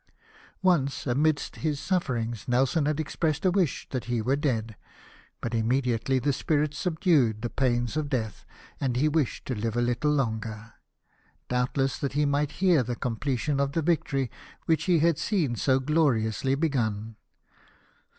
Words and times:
Once 0.63 1.05
amidst 1.05 1.57
his 1.57 1.79
sufferings 1.79 2.47
Nelson 2.47 2.87
had 2.87 2.99
expressed 2.99 3.45
a 3.45 3.51
wish 3.51 3.87
that 3.91 4.05
he 4.05 4.19
were 4.19 4.35
dead, 4.35 4.75
but 5.41 5.53
immediately 5.53 6.17
the 6.17 6.33
spirit 6.33 6.73
subdued 6.73 7.43
the 7.43 7.51
pains 7.51 7.95
of 7.95 8.09
death, 8.09 8.43
and 8.79 8.95
he 8.95 9.07
wished 9.07 9.45
to 9.45 9.53
live 9.53 9.77
a 9.77 9.79
little 9.81 10.09
longer; 10.09 10.73
doubtless 11.49 11.99
that 11.99 12.13
he 12.13 12.25
might 12.25 12.53
hear 12.53 12.81
the 12.81 12.95
com 12.95 13.15
pletion 13.15 13.59
of 13.61 13.73
the 13.73 13.83
victory 13.83 14.31
which 14.65 14.85
he 14.85 14.97
had 14.97 15.19
seen 15.19 15.55
so 15.55 15.79
gloriously 15.79 16.55
begun. 16.55 17.15